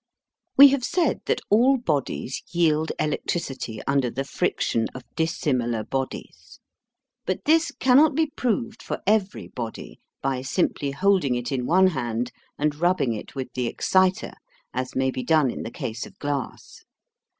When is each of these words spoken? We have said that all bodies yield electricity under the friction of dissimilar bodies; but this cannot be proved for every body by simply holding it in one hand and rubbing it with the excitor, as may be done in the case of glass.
We 0.57 0.69
have 0.69 0.83
said 0.83 1.21
that 1.27 1.41
all 1.51 1.77
bodies 1.77 2.41
yield 2.49 2.91
electricity 2.99 3.81
under 3.85 4.09
the 4.09 4.23
friction 4.23 4.87
of 4.95 5.03
dissimilar 5.15 5.83
bodies; 5.83 6.59
but 7.27 7.45
this 7.45 7.69
cannot 7.69 8.15
be 8.15 8.25
proved 8.25 8.81
for 8.81 8.99
every 9.05 9.47
body 9.47 9.99
by 10.19 10.41
simply 10.41 10.89
holding 10.89 11.35
it 11.35 11.51
in 11.51 11.67
one 11.67 11.85
hand 11.85 12.31
and 12.57 12.73
rubbing 12.73 13.13
it 13.13 13.35
with 13.35 13.53
the 13.53 13.67
excitor, 13.67 14.33
as 14.73 14.95
may 14.95 15.11
be 15.11 15.21
done 15.21 15.51
in 15.51 15.61
the 15.61 15.69
case 15.69 16.07
of 16.07 16.17
glass. 16.17 16.83